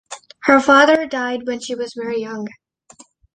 Her 0.45 0.59
father 0.59 1.05
died 1.05 1.45
when 1.45 1.59
she 1.59 1.75
was 1.75 1.93
very 1.95 2.19
young. 2.21 2.47